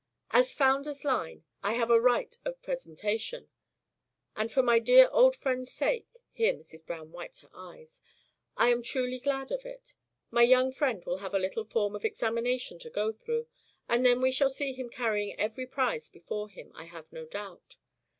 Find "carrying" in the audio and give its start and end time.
14.89-15.39